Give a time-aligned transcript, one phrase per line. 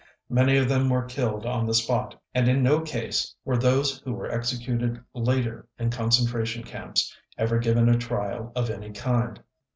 [0.31, 4.13] Many of them were killed on the spot, and in no case were those who
[4.15, 9.43] were executed later in concentration camps ever given a trial of any kind.